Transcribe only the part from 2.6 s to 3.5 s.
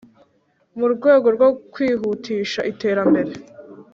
iterambere